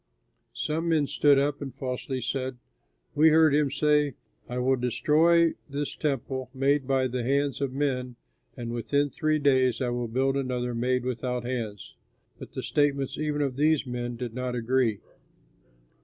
Some 0.55 0.89
men 0.89 1.05
stood 1.05 1.37
up 1.37 1.61
and 1.61 1.75
falsely 1.75 2.21
said, 2.21 2.57
"We 3.13 3.29
heard 3.29 3.53
him 3.53 3.69
say, 3.69 4.15
'I 4.49 4.57
will 4.57 4.75
destroy 4.75 5.53
this 5.69 5.95
temple 5.95 6.49
made 6.55 6.87
by 6.87 7.07
the 7.07 7.21
hands 7.23 7.61
of 7.61 7.71
men 7.71 8.15
and 8.57 8.73
within 8.73 9.11
three 9.11 9.37
days 9.37 9.79
I 9.79 9.89
will 9.89 10.07
build 10.07 10.35
another 10.37 10.73
made 10.73 11.05
without 11.05 11.43
hands.'" 11.45 11.93
But 12.39 12.53
the 12.53 12.63
statements 12.63 13.19
even 13.19 13.43
of 13.43 13.57
these 13.57 13.85
men 13.85 14.15
did 14.15 14.33
not 14.33 14.55
agree. 14.55 15.01